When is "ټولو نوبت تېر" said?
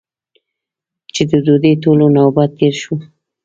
1.83-2.73